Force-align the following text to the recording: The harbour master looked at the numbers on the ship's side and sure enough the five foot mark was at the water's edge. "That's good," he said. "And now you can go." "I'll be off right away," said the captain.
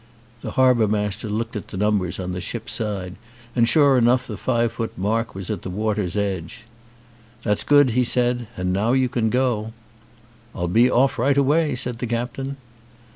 The 0.41 0.53
harbour 0.57 0.87
master 0.87 1.29
looked 1.29 1.55
at 1.55 1.67
the 1.67 1.77
numbers 1.77 2.19
on 2.19 2.31
the 2.31 2.41
ship's 2.41 2.73
side 2.73 3.17
and 3.55 3.69
sure 3.69 3.99
enough 3.99 4.25
the 4.25 4.35
five 4.35 4.71
foot 4.71 4.97
mark 4.97 5.35
was 5.35 5.51
at 5.51 5.61
the 5.61 5.69
water's 5.69 6.17
edge. 6.17 6.63
"That's 7.43 7.63
good," 7.63 7.91
he 7.91 8.03
said. 8.03 8.47
"And 8.57 8.73
now 8.73 8.93
you 8.93 9.07
can 9.09 9.29
go." 9.29 9.73
"I'll 10.55 10.67
be 10.67 10.89
off 10.89 11.19
right 11.19 11.37
away," 11.37 11.75
said 11.75 11.99
the 11.99 12.07
captain. 12.07 12.57